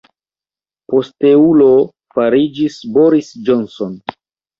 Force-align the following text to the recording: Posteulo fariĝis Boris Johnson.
Posteulo 0.93 1.67
fariĝis 2.15 2.79
Boris 2.97 3.29
Johnson. 3.51 3.93